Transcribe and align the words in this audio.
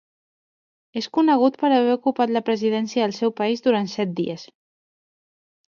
És 1.01 1.07
conegut 1.17 1.59
per 1.65 1.69
haver 1.75 1.91
ocupat 1.99 2.33
la 2.37 2.43
presidència 2.49 3.05
del 3.05 3.15
seu 3.21 3.37
país 3.43 3.65
durant 3.69 3.93
set 3.99 4.19
dies. 4.25 4.51